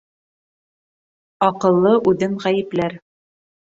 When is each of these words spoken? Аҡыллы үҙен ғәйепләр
Аҡыллы 1.49 1.93
үҙен 2.13 2.35
ғәйепләр 2.47 3.01